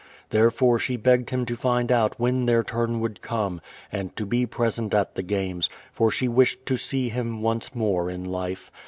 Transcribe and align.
Therefore, 0.31 0.79
she 0.79 0.95
begged 0.97 1.29
him 1.29 1.45
to 1.45 1.55
find 1.55 1.91
out 1.91 2.19
when 2.19 2.47
their 2.47 2.63
turn 2.63 3.01
would 3.01 3.21
come, 3.21 3.61
and 3.91 4.15
to 4.15 4.25
be 4.25 4.47
present 4.47 4.95
at 4.95 5.13
the 5.13 5.21
games, 5.21 5.69
for 5.93 6.09
she 6.09 6.27
wished 6.27 6.65
to 6.65 6.75
see 6.75 7.09
him 7.09 7.43
once 7.43 7.75
more 7.75 8.09
in 8.09 8.23
life. 8.25 8.71